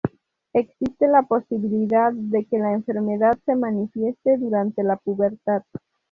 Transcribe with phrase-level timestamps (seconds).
[0.53, 5.61] Existe la posibilidad de que la enfermedad se manifieste durante la pubertad.